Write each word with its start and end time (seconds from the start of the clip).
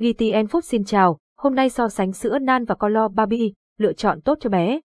GTN 0.00 0.46
Food 0.46 0.60
xin 0.60 0.84
chào, 0.84 1.18
hôm 1.38 1.54
nay 1.54 1.70
so 1.70 1.88
sánh 1.88 2.12
sữa 2.12 2.38
nan 2.38 2.64
và 2.64 2.74
Color 2.74 3.12
Barbie, 3.14 3.52
lựa 3.78 3.92
chọn 3.92 4.20
tốt 4.20 4.38
cho 4.40 4.50
bé. 4.50 4.80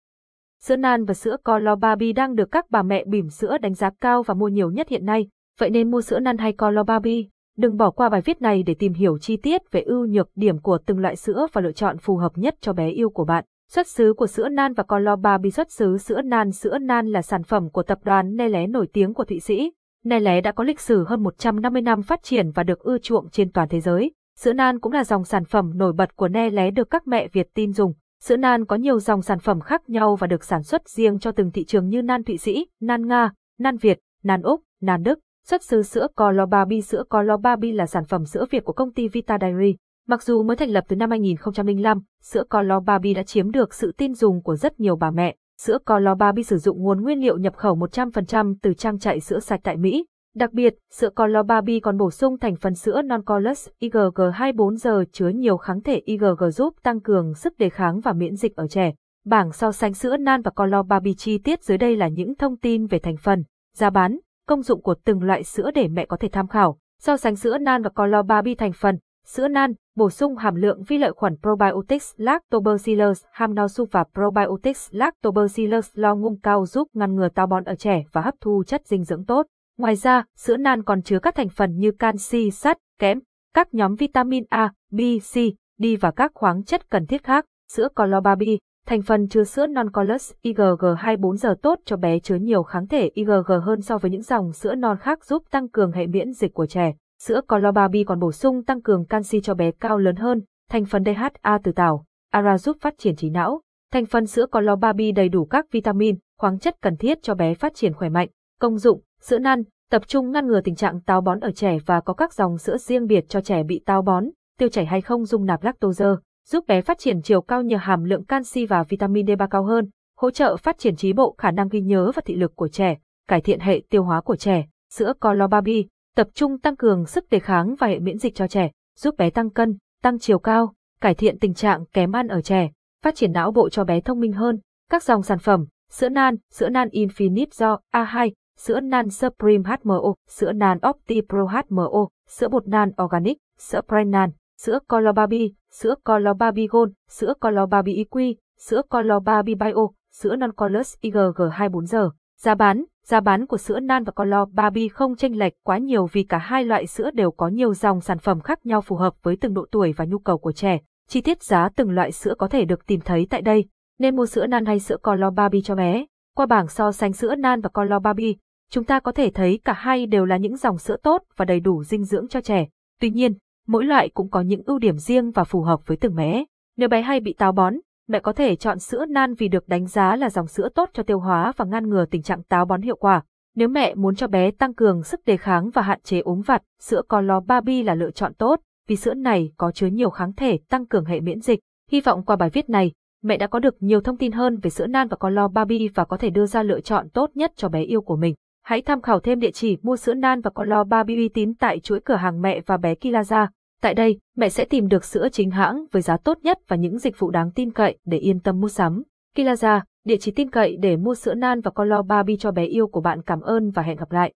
Sữa 0.62 0.76
nan 0.76 1.04
và 1.04 1.14
sữa 1.14 1.36
Color 1.44 1.78
Barbie 1.78 2.12
đang 2.12 2.34
được 2.34 2.50
các 2.50 2.70
bà 2.70 2.82
mẹ 2.82 3.04
bỉm 3.06 3.28
sữa 3.28 3.58
đánh 3.58 3.74
giá 3.74 3.90
cao 4.00 4.22
và 4.22 4.34
mua 4.34 4.48
nhiều 4.48 4.70
nhất 4.70 4.88
hiện 4.88 5.06
nay, 5.06 5.28
vậy 5.60 5.70
nên 5.70 5.90
mua 5.90 6.00
sữa 6.00 6.18
nan 6.18 6.38
hay 6.38 6.52
Color 6.52 6.86
Barbie? 6.86 7.28
Đừng 7.56 7.76
bỏ 7.76 7.90
qua 7.90 8.08
bài 8.08 8.20
viết 8.20 8.42
này 8.42 8.62
để 8.62 8.74
tìm 8.74 8.92
hiểu 8.92 9.18
chi 9.18 9.36
tiết 9.36 9.62
về 9.70 9.80
ưu 9.80 10.06
nhược 10.06 10.28
điểm 10.34 10.58
của 10.58 10.78
từng 10.86 10.98
loại 10.98 11.16
sữa 11.16 11.46
và 11.52 11.60
lựa 11.60 11.72
chọn 11.72 11.98
phù 11.98 12.16
hợp 12.16 12.32
nhất 12.38 12.54
cho 12.60 12.72
bé 12.72 12.88
yêu 12.88 13.10
của 13.10 13.24
bạn. 13.24 13.44
Xuất 13.70 13.86
xứ 13.86 14.14
của 14.16 14.26
sữa 14.26 14.48
nan 14.48 14.74
và 14.74 14.82
Color 14.82 15.20
Barbie 15.20 15.50
xuất 15.50 15.72
xứ 15.72 15.98
sữa 15.98 16.22
nan 16.22 16.52
Sữa 16.52 16.78
nan 16.78 17.06
là 17.06 17.22
sản 17.22 17.42
phẩm 17.42 17.70
của 17.70 17.82
tập 17.82 17.98
đoàn 18.04 18.36
Nestlé 18.36 18.66
nổi 18.66 18.86
tiếng 18.92 19.14
của 19.14 19.24
Thụy 19.24 19.40
Sĩ. 19.40 19.72
Nestlé 20.04 20.40
đã 20.40 20.52
có 20.52 20.64
lịch 20.64 20.80
sử 20.80 21.04
hơn 21.04 21.22
150 21.22 21.82
năm 21.82 22.02
phát 22.02 22.22
triển 22.22 22.50
và 22.50 22.62
được 22.62 22.78
ưa 22.78 22.98
chuộng 22.98 23.30
trên 23.30 23.52
toàn 23.52 23.68
thế 23.68 23.80
giới. 23.80 24.12
Sữa 24.36 24.52
nan 24.52 24.80
cũng 24.80 24.92
là 24.92 25.04
dòng 25.04 25.24
sản 25.24 25.44
phẩm 25.44 25.70
nổi 25.74 25.92
bật 25.92 26.16
của 26.16 26.28
Nestlé 26.28 26.70
được 26.70 26.90
các 26.90 27.06
mẹ 27.06 27.28
Việt 27.28 27.46
tin 27.54 27.72
dùng. 27.72 27.92
Sữa 28.22 28.36
nan 28.36 28.64
có 28.64 28.76
nhiều 28.76 28.98
dòng 29.00 29.22
sản 29.22 29.38
phẩm 29.38 29.60
khác 29.60 29.88
nhau 29.88 30.16
và 30.16 30.26
được 30.26 30.44
sản 30.44 30.62
xuất 30.62 30.88
riêng 30.88 31.18
cho 31.18 31.32
từng 31.32 31.50
thị 31.50 31.64
trường 31.64 31.88
như 31.88 32.02
nan 32.02 32.24
Thụy 32.24 32.38
Sĩ, 32.38 32.66
nan 32.80 33.06
Nga, 33.06 33.32
nan 33.58 33.76
Việt, 33.76 33.98
nan 34.22 34.42
Úc, 34.42 34.60
nan 34.80 35.02
Đức. 35.02 35.18
Xuất 35.46 35.62
xứ 35.62 35.82
sữa 35.82 36.06
Colo 36.16 36.46
Barbie 36.46 36.80
Sữa 36.80 37.02
Colo 37.08 37.36
Barbie 37.36 37.72
là 37.72 37.86
sản 37.86 38.04
phẩm 38.04 38.24
sữa 38.24 38.44
Việt 38.50 38.64
của 38.64 38.72
công 38.72 38.92
ty 38.92 39.08
Vita 39.08 39.38
Dairy. 39.40 39.76
Mặc 40.06 40.22
dù 40.22 40.42
mới 40.42 40.56
thành 40.56 40.70
lập 40.70 40.84
từ 40.88 40.96
năm 40.96 41.10
2005, 41.10 42.00
sữa 42.22 42.44
Colo 42.50 42.80
Barbie 42.80 43.14
đã 43.14 43.22
chiếm 43.22 43.50
được 43.50 43.74
sự 43.74 43.92
tin 43.96 44.14
dùng 44.14 44.42
của 44.42 44.56
rất 44.56 44.80
nhiều 44.80 44.96
bà 44.96 45.10
mẹ. 45.10 45.36
Sữa 45.60 45.78
Colo 45.86 46.14
Barbie 46.14 46.44
sử 46.44 46.58
dụng 46.58 46.82
nguồn 46.82 47.02
nguyên 47.02 47.18
liệu 47.18 47.38
nhập 47.38 47.56
khẩu 47.56 47.76
100% 47.76 48.54
từ 48.62 48.74
trang 48.74 48.98
trại 48.98 49.20
sữa 49.20 49.38
sạch 49.38 49.60
tại 49.62 49.76
Mỹ. 49.76 50.06
Đặc 50.36 50.52
biệt, 50.52 50.74
sữa 50.90 51.10
Color 51.10 51.46
Barbie 51.46 51.80
còn 51.80 51.96
bổ 51.96 52.10
sung 52.10 52.38
thành 52.38 52.56
phần 52.56 52.74
sữa 52.74 53.02
non-colus 53.02 53.68
IgG 53.78 54.20
24 54.32 54.76
giờ 54.76 55.04
chứa 55.12 55.28
nhiều 55.28 55.56
kháng 55.56 55.80
thể 55.80 56.02
IgG 56.04 56.50
giúp 56.52 56.74
tăng 56.82 57.00
cường 57.00 57.34
sức 57.34 57.58
đề 57.58 57.68
kháng 57.68 58.00
và 58.00 58.12
miễn 58.12 58.36
dịch 58.36 58.56
ở 58.56 58.68
trẻ. 58.68 58.92
Bảng 59.24 59.52
so 59.52 59.72
sánh 59.72 59.94
sữa 59.94 60.16
nan 60.16 60.42
và 60.42 60.50
Color 60.50 60.86
Barbie 60.86 61.14
chi 61.14 61.38
tiết 61.38 61.62
dưới 61.62 61.78
đây 61.78 61.96
là 61.96 62.08
những 62.08 62.34
thông 62.34 62.56
tin 62.56 62.86
về 62.86 62.98
thành 62.98 63.16
phần, 63.16 63.44
giá 63.76 63.90
bán, 63.90 64.18
công 64.48 64.62
dụng 64.62 64.82
của 64.82 64.94
từng 65.04 65.22
loại 65.22 65.44
sữa 65.44 65.70
để 65.74 65.88
mẹ 65.88 66.06
có 66.06 66.16
thể 66.16 66.28
tham 66.32 66.48
khảo. 66.48 66.78
So 67.02 67.16
sánh 67.16 67.36
sữa 67.36 67.58
nan 67.58 67.82
và 67.82 67.90
Color 67.90 68.26
Barbie 68.26 68.54
thành 68.54 68.72
phần, 68.72 68.98
sữa 69.26 69.48
nan, 69.48 69.72
bổ 69.96 70.10
sung 70.10 70.36
hàm 70.36 70.54
lượng 70.54 70.82
vi 70.82 70.98
lợi 70.98 71.12
khuẩn 71.12 71.36
probiotics 71.42 72.12
lactobacillus 72.16 73.24
hamnosu 73.32 73.84
và 73.90 74.04
probiotics 74.14 74.88
lactobacillus 74.90 75.90
lo 75.94 76.14
ngung 76.14 76.40
cao 76.40 76.66
giúp 76.66 76.88
ngăn 76.94 77.14
ngừa 77.14 77.28
táo 77.28 77.46
bón 77.46 77.64
ở 77.64 77.74
trẻ 77.74 78.02
và 78.12 78.20
hấp 78.20 78.34
thu 78.40 78.62
chất 78.66 78.86
dinh 78.86 79.04
dưỡng 79.04 79.24
tốt. 79.24 79.46
Ngoài 79.78 79.96
ra, 79.96 80.24
sữa 80.36 80.56
nan 80.56 80.82
còn 80.82 81.02
chứa 81.02 81.18
các 81.18 81.34
thành 81.34 81.48
phần 81.48 81.76
như 81.76 81.90
canxi, 81.90 82.50
sắt, 82.50 82.78
kẽm, 82.98 83.20
các 83.54 83.74
nhóm 83.74 83.94
vitamin 83.94 84.44
A, 84.48 84.72
B, 84.90 85.00
C, 85.18 85.34
D 85.78 85.84
và 86.00 86.10
các 86.10 86.32
khoáng 86.34 86.64
chất 86.64 86.90
cần 86.90 87.06
thiết 87.06 87.24
khác. 87.24 87.44
Sữa 87.72 87.88
Colobabi, 87.96 88.58
thành 88.86 89.02
phần 89.02 89.28
chứa 89.28 89.44
sữa 89.44 89.66
non 89.66 89.90
colus 89.90 90.32
IgG 90.42 90.84
24 90.98 91.36
giờ 91.36 91.54
tốt 91.62 91.78
cho 91.84 91.96
bé 91.96 92.18
chứa 92.18 92.36
nhiều 92.36 92.62
kháng 92.62 92.86
thể 92.86 93.10
IgG 93.14 93.52
hơn 93.62 93.80
so 93.80 93.98
với 93.98 94.10
những 94.10 94.22
dòng 94.22 94.52
sữa 94.52 94.74
non 94.74 94.96
khác 95.00 95.24
giúp 95.24 95.42
tăng 95.50 95.68
cường 95.68 95.92
hệ 95.92 96.06
miễn 96.06 96.32
dịch 96.32 96.54
của 96.54 96.66
trẻ. 96.66 96.94
Sữa 97.22 97.40
Colobabi 97.48 98.04
còn 98.04 98.18
bổ 98.18 98.32
sung 98.32 98.64
tăng 98.64 98.82
cường 98.82 99.04
canxi 99.06 99.40
cho 99.40 99.54
bé 99.54 99.70
cao 99.70 99.98
lớn 99.98 100.16
hơn, 100.16 100.42
thành 100.70 100.84
phần 100.84 101.04
DHA 101.04 101.58
từ 101.64 101.72
tảo, 101.72 102.04
ARA 102.30 102.58
giúp 102.58 102.76
phát 102.80 102.94
triển 102.98 103.16
trí 103.16 103.30
não. 103.30 103.60
Thành 103.92 104.06
phần 104.06 104.26
sữa 104.26 104.46
Colobabi 104.46 105.12
đầy 105.12 105.28
đủ 105.28 105.44
các 105.44 105.66
vitamin, 105.70 106.16
khoáng 106.38 106.58
chất 106.58 106.76
cần 106.82 106.96
thiết 106.96 107.18
cho 107.22 107.34
bé 107.34 107.54
phát 107.54 107.74
triển 107.74 107.94
khỏe 107.94 108.08
mạnh. 108.08 108.28
Công 108.60 108.78
dụng, 108.78 109.00
sữa 109.24 109.38
năn, 109.38 109.62
tập 109.90 110.02
trung 110.08 110.30
ngăn 110.30 110.46
ngừa 110.46 110.60
tình 110.60 110.74
trạng 110.74 111.00
táo 111.00 111.20
bón 111.20 111.40
ở 111.40 111.50
trẻ 111.50 111.78
và 111.86 112.00
có 112.00 112.14
các 112.14 112.34
dòng 112.34 112.58
sữa 112.58 112.76
riêng 112.78 113.06
biệt 113.06 113.24
cho 113.28 113.40
trẻ 113.40 113.62
bị 113.62 113.82
táo 113.86 114.02
bón, 114.02 114.24
tiêu 114.58 114.68
chảy 114.68 114.86
hay 114.86 115.00
không 115.00 115.24
dung 115.24 115.46
nạp 115.46 115.62
lactose, 115.62 116.04
giúp 116.46 116.64
bé 116.66 116.80
phát 116.80 116.98
triển 116.98 117.22
chiều 117.22 117.40
cao 117.40 117.62
nhờ 117.62 117.76
hàm 117.76 118.04
lượng 118.04 118.24
canxi 118.24 118.66
và 118.66 118.82
vitamin 118.82 119.26
D3 119.26 119.48
cao 119.48 119.64
hơn, 119.64 119.90
hỗ 120.16 120.30
trợ 120.30 120.56
phát 120.56 120.78
triển 120.78 120.96
trí 120.96 121.12
bộ 121.12 121.34
khả 121.38 121.50
năng 121.50 121.68
ghi 121.68 121.80
nhớ 121.80 122.10
và 122.14 122.22
thị 122.24 122.34
lực 122.34 122.56
của 122.56 122.68
trẻ, 122.68 122.96
cải 123.28 123.40
thiện 123.40 123.60
hệ 123.60 123.82
tiêu 123.90 124.04
hóa 124.04 124.20
của 124.20 124.36
trẻ. 124.36 124.66
Sữa 124.92 125.12
Colobabi 125.20 125.86
tập 126.16 126.28
trung 126.34 126.58
tăng 126.58 126.76
cường 126.76 127.06
sức 127.06 127.30
đề 127.30 127.38
kháng 127.38 127.74
và 127.78 127.86
hệ 127.86 127.98
miễn 127.98 128.18
dịch 128.18 128.34
cho 128.34 128.46
trẻ, 128.46 128.70
giúp 128.96 129.14
bé 129.18 129.30
tăng 129.30 129.50
cân, 129.50 129.78
tăng 130.02 130.18
chiều 130.18 130.38
cao, 130.38 130.74
cải 131.00 131.14
thiện 131.14 131.38
tình 131.38 131.54
trạng 131.54 131.84
kém 131.86 132.12
ăn 132.12 132.28
ở 132.28 132.42
trẻ, 132.42 132.70
phát 133.02 133.14
triển 133.14 133.32
não 133.32 133.50
bộ 133.50 133.68
cho 133.68 133.84
bé 133.84 134.00
thông 134.00 134.20
minh 134.20 134.32
hơn. 134.32 134.60
Các 134.90 135.02
dòng 135.02 135.22
sản 135.22 135.38
phẩm, 135.38 135.66
sữa 135.90 136.08
nan, 136.08 136.36
sữa 136.50 136.68
nan 136.68 136.88
Infinite 136.88 137.46
do 137.52 137.78
A2, 137.92 138.30
sữa 138.58 138.80
nan 138.80 139.10
Supreme 139.10 139.62
HMO, 139.64 140.14
sữa 140.28 140.52
nan 140.52 140.78
Opti 140.88 141.20
Pro 141.28 141.44
HMO, 141.44 142.08
sữa 142.28 142.48
bột 142.48 142.68
nan 142.68 142.90
Organic, 143.02 143.38
sữa 143.58 143.80
Prenan, 143.88 144.30
sữa 144.58 144.78
Colobabi, 144.88 145.54
sữa 145.72 145.94
Colobabi 146.04 146.66
Gold, 146.66 146.92
sữa 147.10 147.34
Colobabi 147.40 148.04
EQ, 148.04 148.34
sữa 148.58 148.82
Colobabi 148.90 149.54
Bio, 149.54 149.88
sữa 150.12 150.36
non 150.36 150.52
colors 150.52 150.94
IgG 151.00 151.42
24 151.52 151.86
giờ. 151.86 152.10
Giá 152.38 152.54
bán, 152.54 152.84
giá 153.04 153.20
bán 153.20 153.46
của 153.46 153.56
sữa 153.56 153.80
nan 153.80 154.04
và 154.04 154.12
colo 154.12 154.44
Barbie 154.44 154.88
không 154.88 155.16
chênh 155.16 155.38
lệch 155.38 155.52
quá 155.64 155.78
nhiều 155.78 156.06
vì 156.12 156.22
cả 156.22 156.38
hai 156.38 156.64
loại 156.64 156.86
sữa 156.86 157.10
đều 157.10 157.30
có 157.30 157.48
nhiều 157.48 157.74
dòng 157.74 158.00
sản 158.00 158.18
phẩm 158.18 158.40
khác 158.40 158.66
nhau 158.66 158.80
phù 158.80 158.96
hợp 158.96 159.14
với 159.22 159.36
từng 159.36 159.54
độ 159.54 159.66
tuổi 159.70 159.92
và 159.92 160.04
nhu 160.04 160.18
cầu 160.18 160.38
của 160.38 160.52
trẻ. 160.52 160.78
Chi 161.08 161.20
tiết 161.20 161.42
giá 161.42 161.68
từng 161.76 161.90
loại 161.90 162.12
sữa 162.12 162.34
có 162.38 162.48
thể 162.48 162.64
được 162.64 162.86
tìm 162.86 163.00
thấy 163.00 163.26
tại 163.30 163.42
đây. 163.42 163.64
Nên 163.98 164.16
mua 164.16 164.26
sữa 164.26 164.46
nan 164.46 164.64
hay 164.64 164.80
sữa 164.80 164.96
colo 164.96 165.30
Barbie 165.30 165.60
cho 165.64 165.74
bé. 165.74 166.06
Qua 166.36 166.46
bảng 166.46 166.68
so 166.68 166.92
sánh 166.92 167.12
sữa 167.12 167.34
nan 167.34 167.60
và 167.60 167.68
colo 167.68 167.98
Barbie, 167.98 168.34
chúng 168.74 168.84
ta 168.84 169.00
có 169.00 169.12
thể 169.12 169.30
thấy 169.30 169.60
cả 169.64 169.72
hai 169.72 170.06
đều 170.06 170.24
là 170.24 170.36
những 170.36 170.56
dòng 170.56 170.78
sữa 170.78 170.96
tốt 171.02 171.22
và 171.36 171.44
đầy 171.44 171.60
đủ 171.60 171.84
dinh 171.84 172.04
dưỡng 172.04 172.28
cho 172.28 172.40
trẻ. 172.40 172.66
Tuy 173.00 173.10
nhiên, 173.10 173.34
mỗi 173.66 173.84
loại 173.84 174.08
cũng 174.08 174.30
có 174.30 174.40
những 174.40 174.62
ưu 174.66 174.78
điểm 174.78 174.98
riêng 174.98 175.30
và 175.30 175.44
phù 175.44 175.62
hợp 175.62 175.86
với 175.86 175.96
từng 175.96 176.14
bé. 176.14 176.44
Nếu 176.76 176.88
bé 176.88 177.02
hay 177.02 177.20
bị 177.20 177.32
táo 177.32 177.52
bón, 177.52 177.74
mẹ 178.08 178.18
có 178.18 178.32
thể 178.32 178.56
chọn 178.56 178.78
sữa 178.78 179.04
nan 179.08 179.34
vì 179.34 179.48
được 179.48 179.68
đánh 179.68 179.86
giá 179.86 180.16
là 180.16 180.30
dòng 180.30 180.46
sữa 180.46 180.68
tốt 180.74 180.90
cho 180.92 181.02
tiêu 181.02 181.18
hóa 181.18 181.52
và 181.56 181.64
ngăn 181.64 181.88
ngừa 181.88 182.04
tình 182.04 182.22
trạng 182.22 182.42
táo 182.42 182.64
bón 182.64 182.82
hiệu 182.82 182.96
quả. 182.96 183.22
Nếu 183.56 183.68
mẹ 183.68 183.94
muốn 183.94 184.14
cho 184.14 184.26
bé 184.26 184.50
tăng 184.50 184.74
cường 184.74 185.02
sức 185.02 185.20
đề 185.24 185.36
kháng 185.36 185.70
và 185.70 185.82
hạn 185.82 186.00
chế 186.02 186.20
ốm 186.20 186.40
vặt, 186.40 186.62
sữa 186.80 187.02
Color 187.08 187.44
Barbie 187.46 187.82
là 187.82 187.94
lựa 187.94 188.10
chọn 188.10 188.34
tốt, 188.34 188.60
vì 188.88 188.96
sữa 188.96 189.14
này 189.14 189.52
có 189.56 189.70
chứa 189.70 189.86
nhiều 189.86 190.10
kháng 190.10 190.32
thể 190.32 190.58
tăng 190.68 190.86
cường 190.86 191.04
hệ 191.04 191.20
miễn 191.20 191.40
dịch. 191.40 191.60
Hy 191.90 192.00
vọng 192.00 192.24
qua 192.24 192.36
bài 192.36 192.50
viết 192.50 192.70
này, 192.70 192.92
mẹ 193.22 193.36
đã 193.36 193.46
có 193.46 193.58
được 193.58 193.74
nhiều 193.80 194.00
thông 194.00 194.16
tin 194.16 194.32
hơn 194.32 194.58
về 194.62 194.70
sữa 194.70 194.86
nan 194.86 195.08
và 195.08 195.16
Color 195.16 195.52
Barbie 195.52 195.88
và 195.94 196.04
có 196.04 196.16
thể 196.16 196.30
đưa 196.30 196.46
ra 196.46 196.62
lựa 196.62 196.80
chọn 196.80 197.08
tốt 197.08 197.30
nhất 197.34 197.52
cho 197.56 197.68
bé 197.68 197.82
yêu 197.82 198.00
của 198.00 198.16
mình. 198.16 198.34
Hãy 198.66 198.82
tham 198.82 199.02
khảo 199.02 199.20
thêm 199.20 199.40
địa 199.40 199.50
chỉ 199.50 199.76
mua 199.82 199.96
sữa 199.96 200.14
nan 200.14 200.40
và 200.40 200.50
Color 200.50 200.88
Barbie 200.88 201.16
uy 201.16 201.28
tín 201.28 201.54
tại 201.54 201.80
chuỗi 201.80 202.00
cửa 202.04 202.14
hàng 202.14 202.42
mẹ 202.42 202.60
và 202.66 202.76
bé 202.76 202.94
Kilaza. 202.94 203.46
Tại 203.82 203.94
đây, 203.94 204.18
mẹ 204.36 204.48
sẽ 204.48 204.64
tìm 204.64 204.88
được 204.88 205.04
sữa 205.04 205.28
chính 205.32 205.50
hãng 205.50 205.84
với 205.92 206.02
giá 206.02 206.16
tốt 206.16 206.38
nhất 206.42 206.58
và 206.68 206.76
những 206.76 206.98
dịch 206.98 207.18
vụ 207.18 207.30
đáng 207.30 207.50
tin 207.50 207.72
cậy 207.72 207.98
để 208.04 208.18
yên 208.18 208.40
tâm 208.40 208.60
mua 208.60 208.68
sắm. 208.68 209.02
Kilaza, 209.36 209.80
địa 210.04 210.16
chỉ 210.16 210.32
tin 210.32 210.50
cậy 210.50 210.76
để 210.76 210.96
mua 210.96 211.14
sữa 211.14 211.34
nan 211.34 211.60
và 211.60 211.70
con 211.70 211.88
lo 211.88 212.02
Barbie 212.02 212.36
cho 212.36 212.50
bé 212.50 212.64
yêu 212.64 212.86
của 212.86 213.00
bạn 213.00 213.22
cảm 213.22 213.40
ơn 213.40 213.70
và 213.70 213.82
hẹn 213.82 213.96
gặp 213.96 214.12
lại. 214.12 214.32